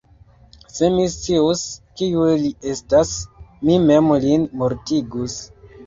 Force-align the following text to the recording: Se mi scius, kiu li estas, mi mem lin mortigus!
Se 0.77 0.87
mi 0.93 1.03
scius, 1.15 1.61
kiu 2.03 2.27
li 2.47 2.51
estas, 2.73 3.15
mi 3.69 3.79
mem 3.87 4.13
lin 4.29 4.53
mortigus! 4.65 5.43